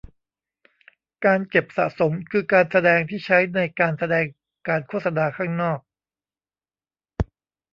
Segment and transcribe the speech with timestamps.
[1.25, 4.25] การเก็บสะสมคือการแสดงที่ใช้ในการแสดง
[4.67, 5.79] การโฆษณาข้างนอก